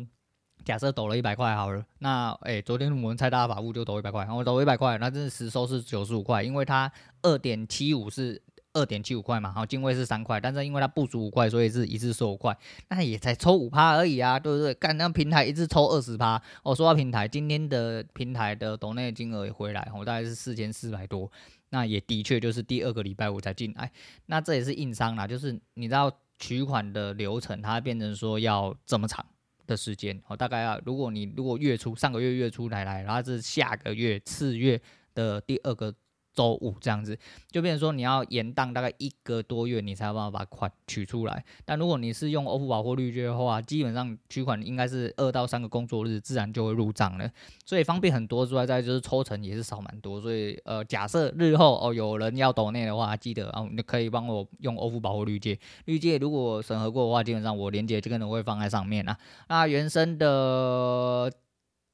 [0.64, 8.42] 假设抖了一百块好了，那诶、欸，昨天我们猜大法务就抖一百块，然后抖一百块，那这是实收是九十五块，因为它二点七五是
[8.74, 12.58] 二点七五块嘛，然后进位是三块，但是因为它不足五块，所以是一次收五块，
[12.90, 14.74] 那也才抽五趴而已啊，对不对？
[14.74, 21.32] 干那平台一次抽二十趴，我说到平台，今天的平台的抖内金额也回来，我大概是四千四百多，
[21.70, 23.92] 那也的确就是第二个礼拜五才进来，
[24.26, 26.12] 那这也是硬伤啦，就是你知道。
[26.40, 29.26] 取款的流程，它变成说要这么长
[29.68, 34.82] 的时间哦，大概要如果你如果月初上个月月初来来，然后是下个月次月
[35.14, 35.94] 的第二个。
[36.36, 37.18] 周五这样子，
[37.50, 41.44] 就变成说你要延宕大概一个多月，你才有办法把款取出来。
[41.64, 47.30] 但如果你是用欧付宝或绿界的话，基本上取款应该是二到三个工作日，自然就会入账了。
[47.66, 50.20] 所以方便很多之外，再就是抽成也是少蛮多。
[50.20, 55.58] 所以呃，假设日后哦有人要抖内的话，记得哦你可以帮我用欧付宝或绿借。
[55.86, 59.18] 绿界如果审核过的话，基本上我连接就可能会放在上面啊。
[59.48, 61.32] 那原生的。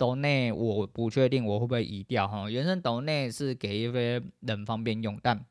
[0.02, 5.46] 抖内我不确定我会不会移掉哈，原生抖内是给一些人方便用，但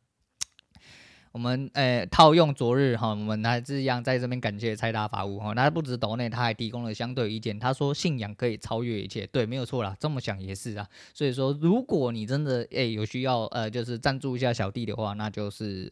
[1.31, 15.89] 我们诶、欸、套用昨日哈，我们还是一样在这边感谢蔡大法务哈，他不止抖内，他还提供了相对意见，他说信仰可以超越一切，对，没有错啦，这么想也是啊，所以说如果你真的诶、欸、有需要呃就是赞助一下小弟的话，那就是。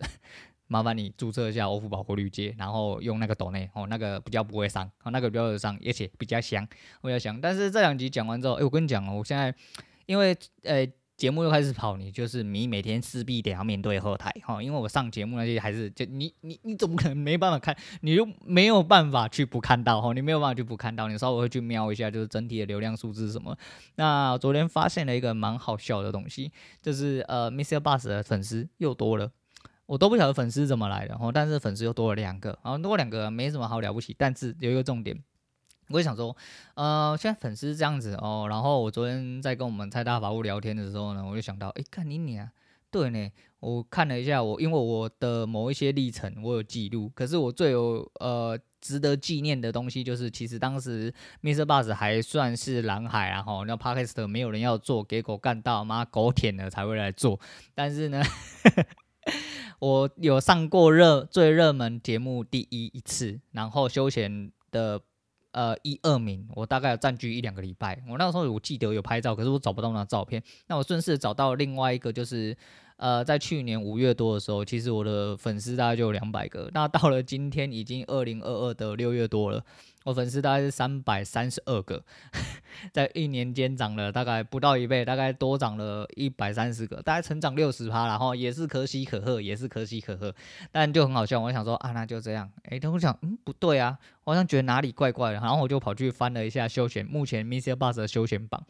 [0.68, 6.66] 麻烦你注册一下欧付宝过滤机，然后用那个抖内哦，那个比较不会伤，哦，那个比较有伤，而且比较香，
[7.00, 7.40] 我要想。
[7.40, 9.52] 但是这两集讲完之后，哎，我跟你讲哦，我现在
[10.06, 17.76] 因为呃节目又开始跑，你就是你每天势必得要面对后台哈，因为我上节目那些还是就你你你怎么可能没办法看？
[18.02, 23.56] 你又没有办法去不看到哈，你没有办法去不看到，你稍微会去瞄一下，就是整体的流量数字什么。
[23.96, 29.32] 那昨天发现了一个蛮好笑的东西，就是呃，MixerBox 的粉丝又多了。
[29.88, 35.18] 我都不晓得粉丝怎么来的，哦，但是粉丝又多了两个，然后多两个没什么好了不起，但是有一个重点，
[35.88, 36.36] 我也想说，
[36.74, 42.52] 呃，现在粉丝这样子哦，然后我昨天在跟我们蔡大法务聊天的时候呢，我就想到，哎，看你你啊，
[42.90, 51.10] 对呢，我看了一下我，因为我的某一些历程我有记录，可是我最有呃值得纪念的东西就是，其实当时
[51.42, 57.40] MixerBox 还算是蓝海啊，吼，那 Podcast 没有人要做，给狗干到，妈狗舔了才会来做，
[57.74, 58.22] 但是呢。
[59.78, 65.00] 我有上过热最热门节目第一一次，然后休闲的
[65.52, 68.02] 呃一二名，我大概有占据一两个礼拜。
[68.08, 70.42] 我那时候我记得有拍照，可是我找不到那照片。
[70.66, 72.56] 那我顺势找到另外一个，就是
[72.98, 76.70] 呃在去年五月多的时候，其实我的粉丝大概就有两百个。
[76.74, 79.64] 那到了今天已经二零二二的六月多了。
[80.04, 82.02] 我粉丝大概是三百三十二个，
[82.92, 90.34] 在一年间涨了大概不到一倍，大概多涨了一百三十个，大概成长六十趴，然后也是可喜可贺，也是可喜可贺，
[90.72, 91.38] 但就很好笑。
[91.38, 92.50] 我想说啊，那就这样。
[92.70, 98.64] 哎，等我想，嗯，不对啊，我好像觉得哪里怪怪的，然后我就跑去翻了一下休闲，目前 MixerBox 的休闲榜。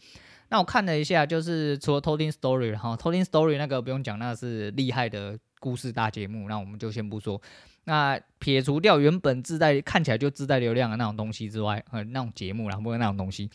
[0.51, 7.41] 那我看了一下，就是除了偷听 story，然后偷听 story 那个不用讲，那是厉害的故事大节目，那我们就先不说。
[7.85, 13.51] 那撇除掉原本自带看起来就自带流量的那种东西之外，呃，那种节目然后不会那种东西，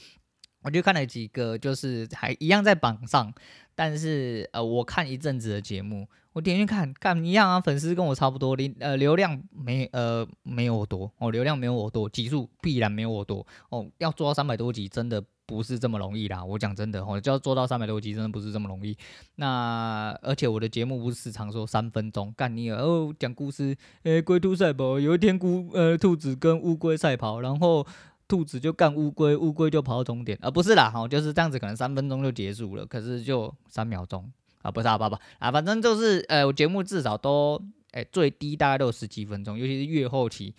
[0.62, 3.34] 我就看了几个，就是还一样在榜上，
[3.76, 6.08] 但是呃，我看一阵子的节目。
[6.34, 18.98] 我点进去看，看一样啊，粉丝跟我差不多，流呃流量没呃没有我多哦，流量没有我多，集数必然没有我多哦，要做到三百多集真的不是这么容易啦，我讲真的哦，就要做到三百多集真的不是这么容易。
[19.36, 27.86] 那而且我的节目不是时常说三分钟，干你哦讲故事，诶龟兔赛跑，有一天龟呃兔子跟乌龟赛跑，然后
[28.28, 34.32] 兔子就干乌龟，乌龟就跑到终点，啊、呃、不是啦，哦就是这样子，可能三分钟就结束了，可是就三秒钟。
[34.64, 40.56] 啊，不是啊，爸爸啊，反正就是，呃，我节目至少都，哎、最低大概都有十几分钟，尤其是越后期，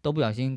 [0.00, 0.56] 都不小心，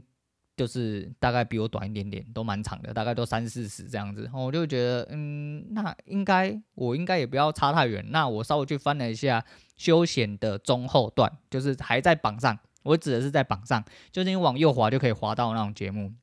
[0.56, 9.44] 就是大概比我短一点点，都蛮长的，大概都三四十这样子，我就觉得，嗯，那应该我应该也不要差太远，那我稍微去翻了一下
[9.78, 16.14] 休闲的中后段，就是还在榜上，我指的是在榜上，就是你往右滑就可以滑到那种节目。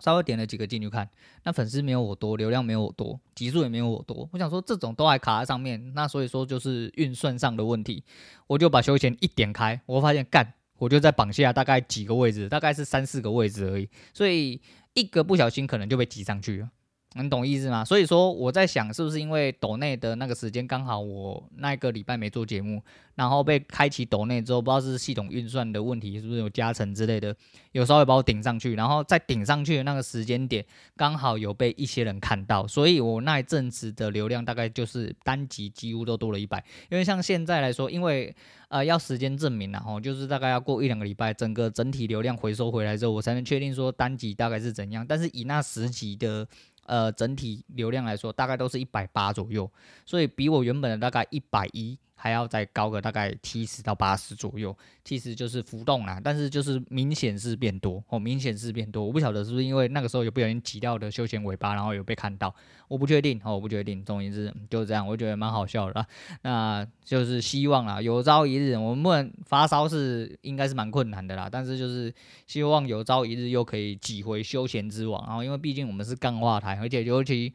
[0.00, 1.10] 稍微点了几个进去看，
[1.42, 4.28] 那粉丝没有我多，流量没有我多，集数也没有我多。
[4.32, 8.04] 我想说这种都还卡在上面，那所以说就是运算上的问题。
[8.46, 13.88] 我就把休闲一点开，我发现干，我就在榜下大概几个位置，大概是三四个位置而已。
[14.14, 14.60] 所以
[14.94, 16.70] 一个不小心可能就被挤上去了。
[17.14, 17.84] 能懂意思吗？
[17.84, 22.82] 所以说我在想，是不是因为抖内的那个时间刚好我那个礼拜没做节目，
[23.14, 27.34] 然后被开启抖内之后，不知道是系统运算的问题，是不是有加成之类的，
[27.72, 30.62] 有稍微把我顶上去，然后在顶上去的那个时间点，
[30.96, 38.34] 刚好有被一些人看到，所以我那一阵子的流量大概就是单集几乎都多了一百，因为像现在来说，因为
[38.68, 46.46] 呃要时间证明然后就是大概要过一两个礼拜，整个整体流量回收回来之后，我才能确定说单集大概是怎样，但是以那十集的。
[46.88, 49.70] 呃，整体流量来说，大概都是一百八左右，
[50.04, 51.98] 所以比我原本的大概一百一。
[52.20, 59.04] 还要再高个大概七十到八十左右，其实就是浮动啦，但是就是明显是变多哦，明显是变多。
[59.06, 62.52] 我不晓得是不是因为那个时候有不小心挤掉的休闲尾巴，然后有被看到，
[62.88, 64.04] 我不确定哦，我不确定。
[64.04, 66.06] 总言之就是这样，我觉得蛮好笑的。
[66.42, 72.12] 那就是希望啦，有朝一日我们不能发烧是应该是蛮困难的啦，但是就是
[72.48, 75.24] 希望有朝一日又可以挤回休闲之王。
[75.24, 77.54] 然后因为毕竟我们是干话台，而且尤其。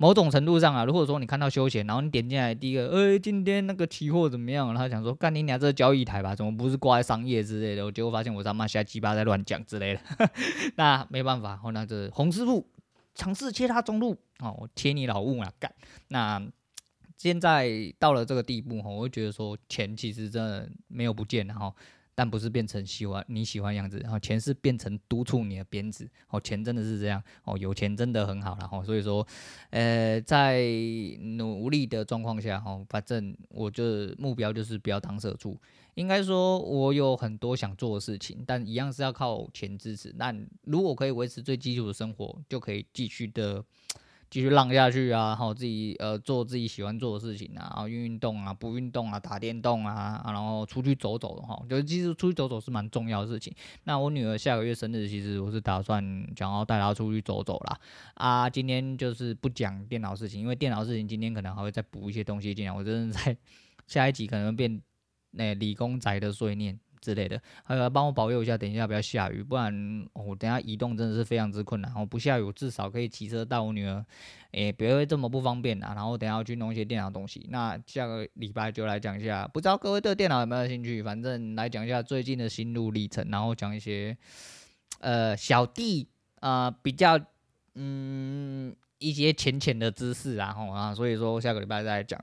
[0.00, 4.72] 某种程度上啊，如果说你看到休闲，然后你点进来第一个，哎，今天那个期货怎么样？
[4.72, 7.84] 然后想说，干你娘这个交易台吧，怎么不是挂在商业之类的？
[7.84, 10.00] 我结果发现我他妈瞎鸡巴在乱讲之类的，
[10.76, 12.66] 那没办法，后那这洪师傅
[13.14, 15.70] 尝试切他中路，哦，我切你老母啊干！
[16.08, 16.42] 那
[17.18, 21.74] 现在到了这个地步，哈，我会觉得说钱其实真的没有不见，然后。
[22.20, 29.26] 但不是变成喜欢你喜欢样子，然后钱是变成督促你的鞭子，哦，钱真的是这样，哦，有钱真的很好，然后所以说，
[29.70, 30.62] 呃，在
[31.38, 33.82] 努力的状况下，哦，反正我就
[34.18, 35.58] 目标就是不要当社畜，
[35.94, 43.64] 应该说我有很多想做的事情，但一样是要靠钱支持，但如果可以维持最基础的生活，就可以继续的。
[44.30, 53.52] 继续浪下去啊，然后自己呃做自己喜欢做的事情啊，然后运运动啊，不运动啊，打电动啊，然后出去走走哈，就其实出去走走是蛮重要的事情。
[53.84, 56.02] 那我女儿下个月生日，其实我是打算
[56.36, 57.78] 想要带她出去走走啦。
[58.14, 63.36] 啊，今天就是不讲电脑事情，因为电脑事情今天可能还会再补一些东西进来，我真的在
[63.88, 64.80] 下一集可能变
[65.32, 66.78] 那、欸、理工宅的碎念。
[67.00, 71.92] 之类的，还有帮我保佑一下，等一下不要下雨，不然我、等下移动真的是非常之困难。
[71.96, 74.04] 我不下雨，我至少可以骑车带我女儿，
[74.52, 75.94] 诶、欸，别会这么不方便啊。
[75.94, 77.46] 然后等下要去弄一些电脑东西。
[77.50, 81.02] 那下个礼拜就来讲一下，不知道各位对电脑有没有兴趣？
[81.02, 84.16] 反正来讲一下最近的心路历程，然后讲一些
[85.00, 86.08] 呃小弟
[86.40, 87.18] 呃比较
[87.74, 92.22] 嗯一些浅浅的知识，然后啊，所以说下个礼拜再来讲。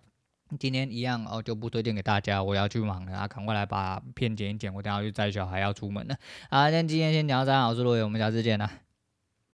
[0.60, 2.42] 今天一样哦，就不推荐给大家。
[2.42, 4.74] 我要去忙了啊，赶快来把片剪一剪。
[4.74, 6.16] 我等下去载小孩要出门了。
[6.50, 8.87] 啊，那今天先讲到这，我是罗伟，我们下次见了。